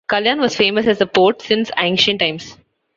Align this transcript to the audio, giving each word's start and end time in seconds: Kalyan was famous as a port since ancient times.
Kalyan 0.09 0.39
was 0.39 0.55
famous 0.57 0.87
as 0.87 0.99
a 0.99 1.05
port 1.05 1.43
since 1.43 1.69
ancient 1.77 2.21
times. 2.21 2.57